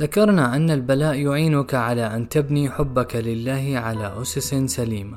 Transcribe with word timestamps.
ذكرنا 0.00 0.56
أن 0.56 0.70
البلاء 0.70 1.14
يعينك 1.14 1.74
على 1.74 2.06
أن 2.16 2.28
تبني 2.28 2.70
حبك 2.70 3.16
لله 3.16 3.72
على 3.74 4.22
أسس 4.22 4.54
سليمة 4.54 5.16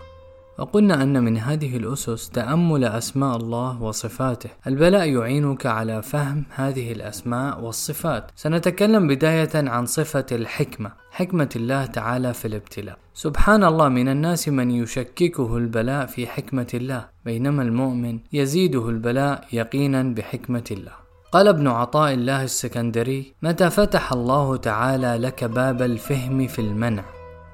وقلنا 0.58 1.04
أن 1.04 1.24
من 1.24 1.38
هذه 1.38 1.78
الأسس 1.78 2.30
تأمل 2.30 2.84
أسماء 2.84 3.38
الله 3.38 3.84
وصفاته. 3.84 4.50
البلاء 4.68 5.10
يعينك 5.10 5.66
على 5.66 6.02
فهم 6.02 6.46
هذه 6.56 6.92
الأسماء 6.92 7.62
والصفات. 7.62 8.32
سنتكلم 8.36 9.08
بداية 9.08 9.50
عن 9.56 9.86
صفة 9.86 10.26
الحكمة 10.32 10.92
حكمة 11.12 11.50
الله 11.56 11.86
تعالى 11.86 12.34
في 12.34 12.46
الابتلاء. 12.48 12.98
سبحان 13.14 13.64
الله 13.64 13.90
من 13.90 14.08
الناس 14.10 14.50
من 14.50 14.72
يشككه 14.72 15.58
البلاء 15.58 16.06
في 16.06 16.28
حكمة 16.28 16.72
الله 16.74 17.06
بينما 17.26 17.64
المؤمن 17.64 18.20
يزيده 18.34 18.90
البلاء 18.90 19.48
يقينا 19.54 20.04
بحكمة 20.04 20.64
الله. 20.72 21.03
قال 21.34 21.48
ابن 21.48 21.68
عطاء 21.68 22.14
الله 22.14 22.44
السكندري 22.44 23.34
متى 23.42 23.70
فتح 23.70 24.14
الله 24.14 24.58
تعالى 24.58 25.18
لك 25.18 25.44
باب 25.44 25.82
الفهم 25.82 26.48
في 26.48 26.60
المنع؟ 26.60 27.04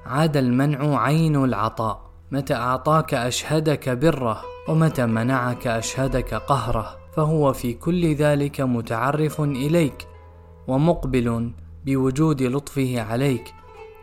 عاد 0.06 0.36
المنع 0.36 1.00
عين 1.02 1.44
العطاء. 1.44 2.10
متى 2.30 2.54
أعطاك 2.54 3.14
أشهدك 3.14 3.88
بره 3.88 4.42
ومتى 4.68 5.06
منعك 5.06 5.66
أشهدك 5.66 6.34
قهره 6.34 6.96
فهو 7.16 7.52
في 7.52 7.72
كل 7.72 8.14
ذلك 8.14 8.60
متعرف 8.60 9.40
إليك 9.40 10.06
ومقبل 10.68 11.52
بوجود 11.86 12.42
لطفه 12.42 13.00
عليك. 13.00 13.54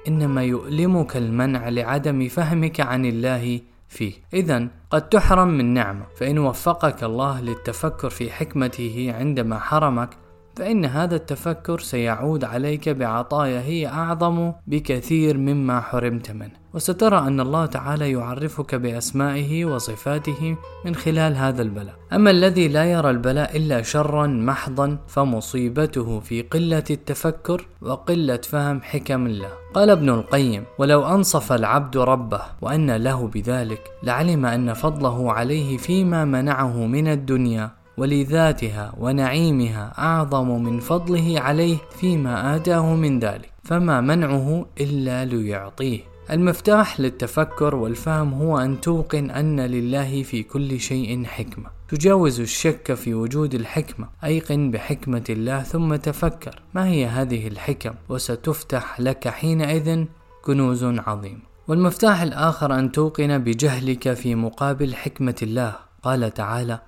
إنما 0.08 0.44
يؤلمك 0.44 1.18
المنع 1.18 1.70
لعدم 1.70 2.28
فهمك 2.28 2.80
عن 2.80 3.06
الله 3.06 3.60
فيه. 3.88 4.14
إذا 4.34 4.68
قد 4.90 5.10
تحرم 5.10 5.48
من 5.48 5.74
نعمة 5.74 6.06
فإن 6.18 6.40
وفقك 6.40 7.04
الله 7.04 7.42
للتفكر 7.42 8.10
في 8.10 8.32
حكمته 8.32 9.14
عندما 9.18 9.60
حرمك 9.60 10.10
فإن 10.58 10.86
هذا 10.86 11.16
التفكر 11.16 11.80
سيعود 11.80 12.44
عليك 12.44 12.90
بعطايا 12.90 13.62
هي 13.62 13.88
أعظم 13.88 14.54
بكثير 14.68 15.38
مما 15.38 15.82
حرمت 15.82 16.32
منه. 16.32 16.52
وسترى 16.74 17.18
أن 17.18 17.40
الله 17.40 17.66
تعالى 17.66 18.12
يعرفك 18.12 18.76
بأسمائه 18.76 19.66
وصفاته 19.66 20.58
من 20.86 20.96
خلال 20.96 21.36
هذا 21.36 21.62
البلاء. 21.62 21.96
أما 22.14 22.32
الذي 22.32 22.68
لا 22.68 22.86
يرى 22.86 23.10
البلاء 23.10 23.58
إلا 23.58 23.82
شرا 23.82 24.28
محضا 24.28 24.98
فمصيبته 25.08 26.20
في 26.20 26.42
قلة 26.42 26.84
التفكر 26.90 27.68
وقلة 27.82 28.38
فهم 28.38 28.82
حكم 28.82 29.26
الله. 29.26 29.50
قال 29.74 29.90
ابن 29.90 30.10
القيم 30.10 30.64
ولو 30.78 31.06
أنصف 31.06 31.52
العبد 31.52 31.98
ربه 31.98 32.42
وأن 32.62 32.92
له 32.92 33.28
بذلك 33.28 33.82
لعلم 34.04 34.46
أن 34.46 34.74
فضله 34.74 35.32
عليه 35.32 35.78
فيما 35.78 36.26
منعه 36.26 36.86
من 36.86 37.08
الدنيا 37.08 37.72
ولذاتها 37.98 38.94
ونعيمها 38.98 39.94
أعظم 39.98 40.64
من 40.64 40.80
فضله 40.80 41.40
عليه 41.40 41.78
فيما 42.00 42.56
آتاه 42.56 42.96
من 42.96 43.20
ذلك 43.20 43.52
فما 43.64 44.02
منعه 44.02 44.66
إلا 44.82 45.26
ليعطيه. 45.26 46.00
المفتاح 46.32 47.00
للتفكر 47.00 47.76
والفهم 47.76 48.34
هو 48.34 48.58
أن 48.58 48.82
توقن 48.82 49.32
أن 49.32 49.60
لله 49.60 50.24
في 50.24 50.44
كل 50.44 50.80
شيء 50.80 51.26
حكمة. 51.26 51.70
تجاوز 51.90 52.40
الشك 52.40 52.94
في 52.94 53.14
وجود 53.14 53.54
الحكمة 53.56 54.10
أيقن 54.24 54.72
بحكمة 54.72 55.24
الله 55.30 55.64
ثم 55.64 55.96
تفكر 55.96 56.62
ما 56.74 56.88
هي 56.88 57.06
هذه 57.06 57.48
الحكم؟ 57.48 57.94
وستفتح 58.10 59.00
لك 59.00 59.28
حينئذ 59.28 60.06
كنوز 60.42 60.84
عظيمة 60.84 61.42
والمفتاح 61.68 62.22
الآخر 62.22 62.80
أن 62.80 62.92
توقن 62.92 63.38
بجهلك 63.38 64.14
في 64.14 64.36
مقابل 64.36 64.96
حكمة 64.96 65.36
الله. 65.42 65.76
قال 66.04 66.34
تعالى 66.34 66.80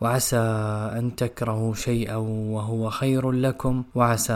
وعسى 0.00 0.36
أن 0.98 1.16
تكرهوا 1.16 1.74
شيئا 1.74 2.16
وهو 2.16 2.90
خير 2.90 3.30
لكم 3.30 3.84
وعسى 3.94 4.32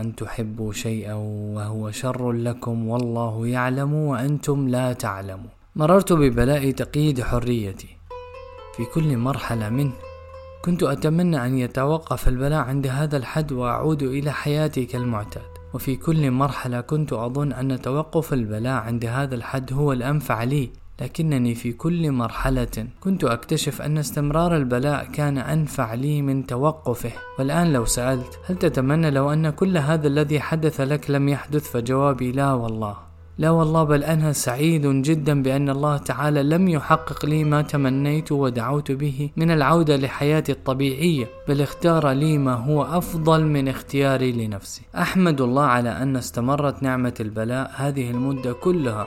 أن 0.00 0.16
تحبوا 0.16 0.72
شيئا 0.72 1.14
وهو 1.54 1.90
شر 1.90 2.32
لكم 2.32 2.88
والله 2.88 3.46
يعلم 3.46 3.94
وأنتم 3.94 4.68
لا 4.68 4.92
تعلمون. 4.92 5.48
مررت 5.76 6.12
ببلاء 6.12 6.70
تقييد 6.70 7.20
حريتي 7.20 7.88
في 8.76 8.84
كل 8.84 9.16
مرحلة 9.16 9.68
منه. 9.68 9.92
كنت 10.64 10.82
أتمنى 10.82 11.46
أن 11.46 11.58
يتوقف 11.58 12.28
البلاء 12.28 12.60
عند 12.60 12.86
هذا 12.86 13.16
الحد 13.16 13.52
وأعود 13.52 14.02
إلى 14.02 14.32
حياتي 14.32 14.84
كالمعتاد. 14.84 15.50
وفي 15.74 15.96
كل 15.96 16.30
مرحلة 16.30 16.80
كنت 16.80 17.12
أظن 17.12 17.52
أن 17.52 17.80
توقف 17.82 18.32
البلاء 18.32 18.82
عند 18.82 19.04
هذا 19.04 19.34
الحد 19.34 19.72
هو 19.72 19.92
الأنفع 19.92 20.42
لي. 20.42 20.70
لكنني 21.00 21.54
في 21.54 21.72
كل 21.72 22.12
مرحلة 22.12 22.86
كنت 23.00 23.24
أكتشف 23.24 23.82
أن 23.82 23.98
استمرار 23.98 24.56
البلاء 24.56 25.04
كان 25.04 25.38
أنفع 25.38 25.94
لي 25.94 26.22
من 26.22 26.46
توقفه. 26.46 27.12
والآن 27.38 27.72
لو 27.72 27.84
سألت 27.84 28.38
هل 28.46 28.56
تتمنى 28.56 29.10
لو 29.10 29.32
أن 29.32 29.50
كل 29.50 29.78
هذا 29.78 30.08
الذي 30.08 30.40
حدث 30.40 30.80
لك 30.80 31.10
لم 31.10 31.28
يحدث؟ 31.28 31.70
فجوابي 31.70 32.32
لا 32.32 32.52
والله. 32.52 32.96
لا 33.38 33.50
والله 33.50 33.84
بل 33.84 34.04
أنا 34.04 34.32
سعيد 34.32 34.86
جدا 34.86 35.42
بأن 35.42 35.70
الله 35.70 35.96
تعالى 35.96 36.42
لم 36.42 36.68
يحقق 36.68 37.26
لي 37.26 37.44
ما 37.44 37.62
تمنيت 37.62 38.32
ودعوت 38.32 38.92
به 38.92 39.30
من 39.36 39.50
العودة 39.50 39.96
لحياتي 39.96 40.52
الطبيعية 40.52 41.26
بل 41.48 41.60
اختار 41.60 42.10
لي 42.10 42.38
ما 42.38 42.54
هو 42.54 42.82
أفضل 42.82 43.44
من 43.44 43.68
اختياري 43.68 44.32
لنفسي. 44.32 44.82
أحمد 44.96 45.40
الله 45.40 45.62
على 45.62 45.90
أن 45.90 46.16
استمرت 46.16 46.82
نعمة 46.82 47.14
البلاء 47.20 47.70
هذه 47.76 48.10
المدة 48.10 48.52
كلها. 48.52 49.06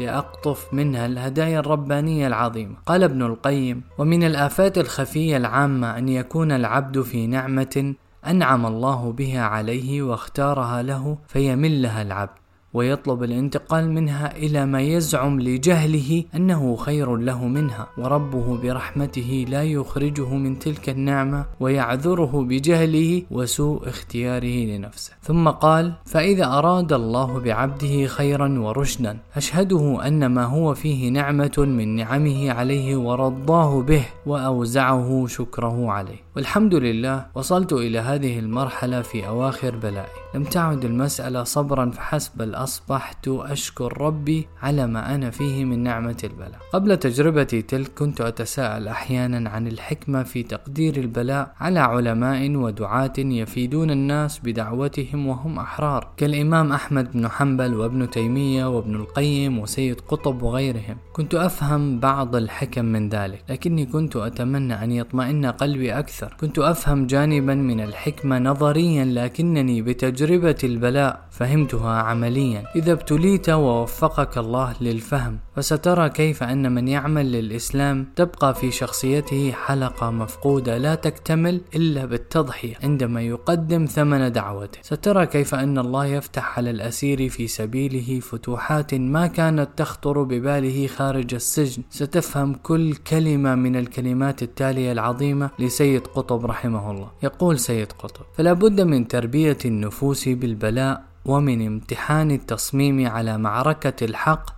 لأقطف 0.00 0.74
منها 0.74 1.06
الهدايا 1.06 1.58
الربانية 1.58 2.26
العظيمة. 2.26 2.76
قال 2.86 3.02
ابن 3.02 3.22
القيم 3.22 3.82
ومن 3.98 4.24
الآفات 4.24 4.78
الخفية 4.78 5.36
العامة 5.36 5.98
أن 5.98 6.08
يكون 6.08 6.52
العبد 6.52 7.00
في 7.02 7.26
نعمة 7.26 7.94
أنعم 8.26 8.66
الله 8.66 9.12
بها 9.12 9.42
عليه 9.42 10.02
واختارها 10.02 10.82
له 10.82 11.18
فيملها 11.28 12.02
العبد 12.02 12.45
ويطلب 12.76 13.22
الانتقال 13.22 13.90
منها 13.90 14.36
إلى 14.36 14.66
ما 14.66 14.80
يزعم 14.80 15.40
لجهله 15.40 16.24
أنه 16.34 16.76
خير 16.76 17.16
له 17.16 17.46
منها 17.46 17.86
وربه 17.98 18.58
برحمته 18.62 19.46
لا 19.48 19.62
يخرجه 19.62 20.34
من 20.34 20.58
تلك 20.58 20.88
النعمة 20.88 21.46
ويعذره 21.60 22.44
بجهله 22.48 23.22
وسوء 23.30 23.88
اختياره 23.88 24.56
لنفسه. 24.70 25.12
ثم 25.22 25.48
قال 25.48 25.92
فإذا 26.04 26.44
أراد 26.44 26.92
الله 26.92 27.40
بعبده 27.40 28.06
خيرا 28.06 28.58
ورشدا 28.58 29.18
أشهده 29.36 30.06
أن 30.06 30.26
ما 30.26 30.44
هو 30.44 30.74
فيه 30.74 31.10
نعمة 31.10 31.56
من 31.58 31.96
نعمه 31.96 32.50
عليه 32.50 32.96
ورضاه 32.96 33.82
به 33.82 34.04
وأوزعه 34.26 35.26
شكره 35.26 35.90
عليه. 35.90 36.20
والحمد 36.36 36.74
لله 36.74 37.26
وصلت 37.34 37.72
إلى 37.72 37.98
هذه 37.98 38.38
المرحلة 38.38 39.02
في 39.02 39.26
أواخر 39.28 39.76
بلائي. 39.76 40.16
لم 40.34 40.44
تعد 40.44 40.84
المسألة 40.84 41.44
صبرا 41.44 41.90
فحسب 41.90 42.30
بل 42.36 42.54
أصبحت 42.66 43.28
أشكر 43.28 44.00
ربي 44.00 44.46
على 44.62 44.86
ما 44.86 45.14
أنا 45.14 45.30
فيه 45.30 45.64
من 45.64 45.82
نعمة 45.82 46.16
البلاء. 46.24 46.60
قبل 46.72 46.96
تجربتي 46.96 47.62
تلك 47.62 47.90
كنت 47.98 48.20
أتساءل 48.20 48.88
أحيانا 48.88 49.50
عن 49.50 49.66
الحكمة 49.66 50.22
في 50.22 50.42
تقدير 50.42 50.96
البلاء 50.96 51.54
على 51.60 51.80
علماء 51.80 52.50
ودعاة 52.50 53.12
يفيدون 53.18 53.90
الناس 53.90 54.40
بدعوتهم 54.44 55.26
وهم 55.26 55.58
أحرار 55.58 56.08
كالإمام 56.16 56.72
أحمد 56.72 57.12
بن 57.12 57.28
حنبل 57.28 57.74
وابن 57.74 58.10
تيمية 58.10 58.76
وابن 58.76 58.94
القيم 58.94 59.58
وسيد 59.58 60.00
قطب 60.00 60.42
وغيرهم. 60.42 60.96
كنت 61.12 61.34
أفهم 61.34 62.00
بعض 62.00 62.36
الحكم 62.36 62.84
من 62.84 63.08
ذلك 63.08 63.44
لكني 63.48 63.86
كنت 63.86 64.16
أتمنى 64.16 64.84
أن 64.84 64.92
يطمئن 64.92 65.46
قلبي 65.46 65.98
أكثر. 65.98 66.36
كنت 66.40 66.58
أفهم 66.58 67.06
جانبا 67.06 67.54
من 67.54 67.80
الحكمة 67.80 68.38
نظريا 68.38 69.04
لكنني 69.04 69.82
بتجربة 69.82 70.56
البلاء 70.64 71.25
فهمتها 71.38 72.02
عمليا. 72.02 72.64
إذا 72.76 72.92
ابتليت 72.92 73.48
ووفقك 73.48 74.38
الله 74.38 74.74
للفهم 74.80 75.38
فسترى 75.56 76.08
كيف 76.08 76.42
أن 76.42 76.72
من 76.72 76.88
يعمل 76.88 77.32
للإسلام 77.32 78.06
تبقى 78.16 78.54
في 78.54 78.70
شخصيته 78.70 79.52
حلقة 79.52 80.10
مفقودة 80.10 80.78
لا 80.78 80.94
تكتمل 80.94 81.60
إلا 81.74 82.04
بالتضحية 82.04 82.74
عندما 82.82 83.22
يقدم 83.22 83.84
ثمن 83.84 84.32
دعوته. 84.32 84.78
سترى 84.82 85.26
كيف 85.26 85.54
أن 85.54 85.78
الله 85.78 86.06
يفتح 86.06 86.58
على 86.58 86.70
الأسير 86.70 87.28
في 87.28 87.46
سبيله 87.46 88.20
فتوحات 88.20 88.94
ما 88.94 89.26
كانت 89.26 89.68
تخطر 89.76 90.22
بباله 90.22 90.86
خارج 90.86 91.34
السجن. 91.34 91.82
ستفهم 91.90 92.54
كل 92.54 92.94
كلمة 92.94 93.54
من 93.54 93.76
الكلمات 93.76 94.42
التالية 94.42 94.92
العظيمة 94.92 95.50
لسيد 95.58 96.06
قطب 96.06 96.46
رحمه 96.46 96.90
الله. 96.90 97.10
يقول 97.22 97.58
سيد 97.58 97.92
قطب 97.92 98.24
فلا 98.36 98.52
بد 98.52 98.80
من 98.80 99.08
تربية 99.08 99.58
النفوس 99.64 100.28
بالبلاء 100.28 101.15
ومن 101.26 101.66
امتحان 101.66 102.30
التصميم 102.30 103.06
على 103.06 103.38
معركة 103.38 104.04
الحق 104.04 104.50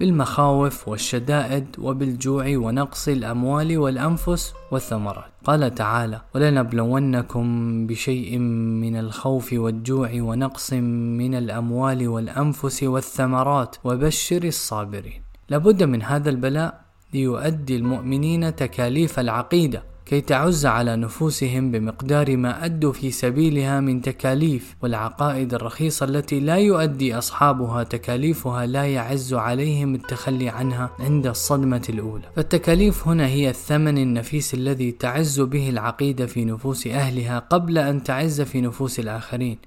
بالمخاوف 0.00 0.88
والشدائد 0.88 1.66
وبالجوع 1.78 2.44
ونقص 2.56 3.08
الأموال 3.08 3.78
والأنفس 3.78 4.54
والثمرات. 4.70 5.30
قال 5.44 5.74
تعالى 5.74 6.20
ولنبلونكم 6.34 7.46
بشيء 7.86 8.38
من 8.84 8.96
الخوف 8.96 9.52
والجوع 9.52 10.10
ونقص 10.14 10.72
من 10.72 11.34
الأموال 11.34 12.08
والأنفس 12.08 12.82
والثمرات 12.82 13.76
وبشر 13.84 14.44
الصابرين. 14.44 15.22
لابد 15.48 15.82
من 15.82 16.02
هذا 16.02 16.30
البلاء 16.30 16.84
ليؤدي 17.14 17.76
المؤمنين 17.76 18.56
تكاليف 18.56 19.18
العقيدة. 19.18 19.93
كي 20.06 20.20
تعز 20.20 20.66
على 20.66 20.96
نفوسهم 20.96 21.70
بمقدار 21.70 22.36
ما 22.36 22.64
أدوا 22.64 22.92
في 22.92 23.10
سبيلها 23.10 23.80
من 23.80 24.02
تكاليف 24.02 24.76
والعقائد 24.82 25.54
الرخيصة 25.54 26.06
التي 26.06 26.40
لا 26.40 26.56
يؤدي 26.56 27.18
أصحابها 27.18 27.82
تكاليفها 27.82 28.66
لا 28.66 28.86
يعز 28.86 29.34
عليهم 29.34 29.94
التخلي 29.94 30.48
عنها 30.48 30.90
عند 31.00 31.26
الصدمة 31.26 31.82
الأولى. 31.88 32.24
فالتكاليف 32.36 33.08
هنا 33.08 33.26
هي 33.26 33.50
الثمن 33.50 33.98
النفيس 33.98 34.54
الذي 34.54 34.92
تعز 34.92 35.40
به 35.40 35.68
العقيدة 35.68 36.26
في 36.26 36.44
نفوس 36.44 36.86
أهلها 36.86 37.38
قبل 37.38 37.78
أن 37.78 38.02
تعز 38.02 38.40
في 38.40 38.60
نفوس 38.60 39.00
الآخرين. 39.00 39.58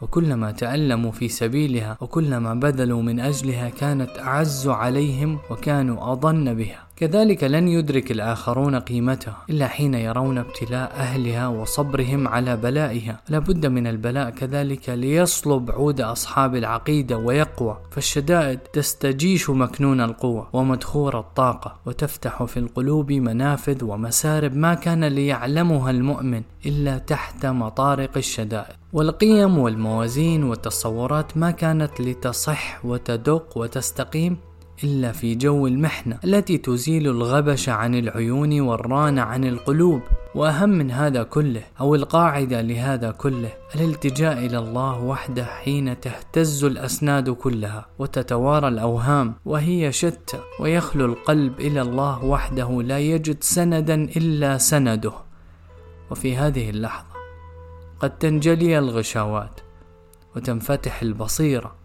وكلما 0.00 0.50
تألموا 0.50 1.12
في 1.12 1.28
سبيلها 1.28 1.98
وكلما 2.00 2.54
بذلوا 2.54 3.02
من 3.02 3.20
أجلها 3.20 3.68
كانت 3.68 4.18
أعز 4.18 4.68
عليهم 4.68 5.38
وكانوا 5.50 6.12
أضن 6.12 6.54
بها. 6.54 6.87
كذلك 6.98 7.44
لن 7.44 7.68
يدرك 7.68 8.10
الآخرون 8.10 8.74
قيمتها 8.74 9.36
إلا 9.50 9.68
حين 9.68 9.94
يرون 9.94 10.38
ابتلاء 10.38 10.92
أهلها 10.92 11.48
وصبرهم 11.48 12.28
على 12.28 12.56
بلائها. 12.56 13.20
لابد 13.28 13.66
من 13.66 13.86
البلاء 13.86 14.30
كذلك 14.30 14.88
ليصلب 14.88 15.70
عود 15.70 16.00
أصحاب 16.00 16.56
العقيدة 16.56 17.16
ويقوى. 17.16 17.78
فالشدائد 17.90 18.58
تستجيش 18.58 19.50
مكنون 19.50 20.00
القوة 20.00 20.48
ومدخور 20.52 21.18
الطاقة 21.18 21.76
وتفتح 21.86 22.44
في 22.44 22.56
القلوب 22.56 23.12
منافذ 23.12 23.84
ومسارب 23.84 24.56
ما 24.56 24.74
كان 24.74 25.04
ليعلمها 25.04 25.90
المؤمن 25.90 26.42
إلا 26.66 26.98
تحت 26.98 27.46
مطارق 27.46 28.16
الشدائد. 28.16 28.74
والقيم 28.92 29.58
والموازين 29.58 30.44
والتصورات 30.44 31.36
ما 31.36 31.50
كانت 31.50 32.00
لتصح 32.00 32.84
وتدق 32.84 33.58
وتستقيم 33.58 34.36
إلا 34.84 35.12
في 35.12 35.34
جو 35.34 35.66
المحنة 35.66 36.18
التي 36.24 36.58
تزيل 36.58 37.06
الغبش 37.06 37.68
عن 37.68 37.94
العيون 37.94 38.60
والران 38.60 39.18
عن 39.18 39.44
القلوب. 39.44 40.00
وأهم 40.34 40.68
من 40.68 40.90
هذا 40.90 41.22
كله 41.22 41.62
أو 41.80 41.94
القاعدة 41.94 42.60
لهذا 42.60 43.10
كله 43.10 43.52
الالتجاء 43.74 44.46
إلى 44.46 44.58
الله 44.58 45.04
وحده 45.04 45.44
حين 45.44 46.00
تهتز 46.00 46.64
الأسناد 46.64 47.30
كلها 47.30 47.86
وتتوارى 47.98 48.68
الأوهام 48.68 49.34
وهي 49.44 49.92
شتى 49.92 50.38
ويخلو 50.60 51.04
القلب 51.04 51.60
إلى 51.60 51.82
الله 51.82 52.24
وحده 52.24 52.82
لا 52.82 52.98
يجد 52.98 53.42
سندا 53.42 53.94
إلا 53.94 54.58
سنده. 54.58 55.12
وفي 56.10 56.36
هذه 56.36 56.70
اللحظة 56.70 57.08
قد 58.00 58.18
تنجلي 58.18 58.78
الغشاوات 58.78 59.60
وتنفتح 60.36 61.02
البصيرة 61.02 61.77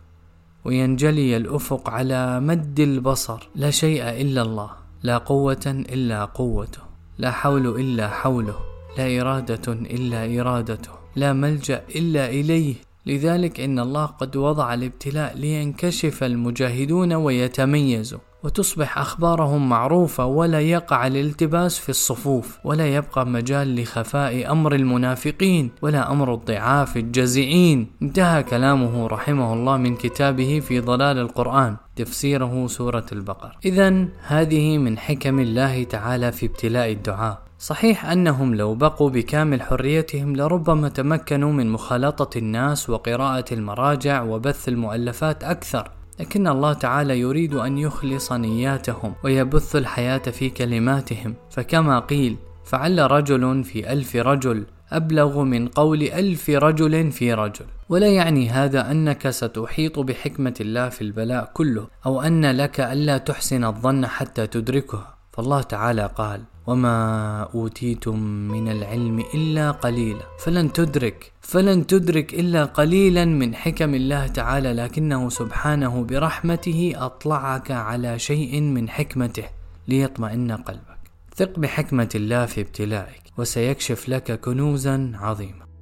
وينجلي 0.65 1.37
الأفق 1.37 1.89
على 1.89 2.39
مد 2.39 2.79
البصر. 2.79 3.49
لا 3.55 3.69
شيء 3.69 4.09
إلا 4.09 4.41
الله 4.41 4.69
لا 5.03 5.17
قوة 5.17 5.65
إلا 5.67 6.25
قوته 6.25 6.81
لا 7.17 7.31
حول 7.31 7.67
إلا 7.67 8.09
حوله 8.09 8.55
لا 8.97 9.21
إرادة 9.21 9.73
إلا 9.73 10.39
إرادته 10.39 10.91
لا 11.15 11.33
ملجأ 11.33 11.83
إلا 11.95 12.29
إليه. 12.29 12.75
لذلك 13.05 13.59
إن 13.59 13.79
الله 13.79 14.05
قد 14.05 14.35
وضع 14.35 14.73
الابتلاء 14.73 15.37
لينكشف 15.37 16.23
المجاهدون 16.23 17.13
ويتميزوا. 17.13 18.19
وتصبح 18.43 18.97
أخبارهم 18.97 19.69
معروفة 19.69 20.25
ولا 20.25 20.61
يقع 20.61 21.07
الالتباس 21.07 21.79
في 21.79 21.89
الصفوف 21.89 22.59
ولا 22.63 22.95
يبقى 22.95 23.25
مجال 23.25 23.81
لخفاء 23.81 24.51
أمر 24.51 24.75
المنافقين 24.75 25.71
ولا 25.81 26.11
أمر 26.11 26.33
الضعاف 26.33 26.97
الجزعين 26.97 27.87
انتهى 28.01 28.43
كلامه 28.43 29.07
رحمه 29.07 29.53
الله 29.53 29.77
من 29.77 29.95
كتابه 29.95 30.59
في 30.59 30.79
ضلال 30.79 31.17
القرآن 31.17 31.75
تفسيره 31.95 32.67
سورة 32.67 33.05
البقر 33.11 33.57
إذا 33.65 34.07
هذه 34.27 34.77
من 34.77 34.97
حكم 34.97 35.39
الله 35.39 35.83
تعالى 35.83 36.31
في 36.31 36.45
ابتلاء 36.45 36.91
الدعاء. 36.91 37.41
صحيح 37.59 38.05
أنهم 38.05 38.55
لو 38.55 38.75
بقوا 38.75 39.09
بكامل 39.09 39.61
حريتهم 39.61 40.35
لربما 40.35 40.89
تمكنوا 40.89 41.51
من 41.51 41.69
مخالطة 41.69 42.37
الناس 42.37 42.89
وقراءة 42.89 43.53
المراجع 43.53 44.21
وبث 44.21 44.67
المؤلفات 44.69 45.43
أكثر. 45.43 45.91
لكن 46.19 46.47
الله 46.47 46.73
تعالى 46.73 47.19
يريد 47.19 47.53
أن 47.53 47.77
يخلص 47.77 48.31
نياتهم 48.31 49.13
ويبث 49.23 49.75
الحياة 49.75 50.17
في 50.17 50.49
كلماتهم. 50.49 51.35
فكما 51.49 51.99
قيل 51.99 52.37
فعل 52.65 53.11
رجل 53.11 53.63
في 53.63 53.93
ألف 53.93 54.15
رجل 54.15 54.65
أبلغ 54.91 55.43
من 55.43 55.67
قول 55.67 56.03
ألف 56.03 56.49
رجل 56.49 57.11
في 57.11 57.33
رجل 57.33 57.65
ولا 57.89 58.07
يعني 58.07 58.49
هذا 58.49 58.91
أنك 58.91 59.29
ستحيط 59.29 59.99
بحكمة 59.99 60.53
الله 60.61 60.89
في 60.89 61.01
البلاء 61.01 61.51
كله 61.53 61.87
أو 62.05 62.21
أن 62.21 62.45
لك 62.51 62.79
ألا 62.79 63.17
تحسن 63.17 63.63
الظن 63.63 64.05
حتى 64.05 64.47
تدركه. 64.47 65.07
فالله 65.33 65.61
تعالى 65.61 66.09
قال 66.15 66.41
وما 66.67 67.41
أوتيتم 67.55 68.19
من 68.23 68.71
العلم 68.71 69.19
إلا 69.33 69.71
قليلا. 69.71 70.25
فلن 70.39 70.73
تدرك 70.73 71.31
فلن 71.41 71.87
تدرك 71.87 72.33
إلا 72.33 72.65
قليلا 72.65 73.25
من 73.25 73.55
حكم 73.55 73.95
الله 73.95 74.27
تعالى 74.27 74.73
لكنه 74.73 75.29
سبحانه 75.29 76.03
برحمته 76.03 76.93
أطلعك 76.95 77.71
على 77.71 78.19
شيء 78.19 78.61
من 78.61 78.89
حكمته. 78.89 79.45
ليطمئن 79.87 80.51
قلبك. 80.51 81.03
ثق 81.35 81.59
بحكمة 81.59 82.09
الله 82.15 82.45
في 82.45 82.61
ابتلائك 82.61 83.23
وسيكشف 83.37 84.09
لك 84.09 84.39
كنوزا 84.39 85.11
عظيمه 85.15 85.72